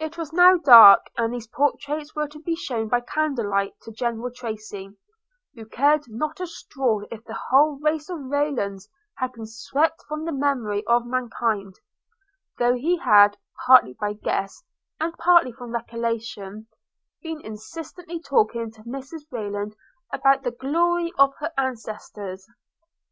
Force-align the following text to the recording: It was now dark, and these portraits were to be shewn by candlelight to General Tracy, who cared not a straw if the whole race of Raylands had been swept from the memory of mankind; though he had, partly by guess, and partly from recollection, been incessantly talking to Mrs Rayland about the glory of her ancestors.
It 0.00 0.18
was 0.18 0.32
now 0.32 0.56
dark, 0.56 1.06
and 1.16 1.32
these 1.32 1.46
portraits 1.46 2.12
were 2.16 2.26
to 2.26 2.40
be 2.40 2.56
shewn 2.56 2.88
by 2.88 3.02
candlelight 3.02 3.74
to 3.82 3.92
General 3.92 4.32
Tracy, 4.32 4.98
who 5.54 5.64
cared 5.64 6.06
not 6.08 6.40
a 6.40 6.46
straw 6.48 7.02
if 7.08 7.22
the 7.22 7.38
whole 7.50 7.78
race 7.80 8.08
of 8.10 8.18
Raylands 8.18 8.88
had 9.18 9.30
been 9.32 9.46
swept 9.46 10.02
from 10.08 10.24
the 10.24 10.32
memory 10.32 10.84
of 10.88 11.06
mankind; 11.06 11.76
though 12.58 12.74
he 12.74 12.98
had, 12.98 13.36
partly 13.64 13.94
by 13.94 14.14
guess, 14.14 14.64
and 14.98 15.16
partly 15.18 15.52
from 15.52 15.70
recollection, 15.72 16.66
been 17.22 17.40
incessantly 17.42 18.20
talking 18.20 18.72
to 18.72 18.82
Mrs 18.82 19.22
Rayland 19.30 19.76
about 20.12 20.42
the 20.42 20.50
glory 20.50 21.12
of 21.16 21.32
her 21.36 21.52
ancestors. 21.56 22.44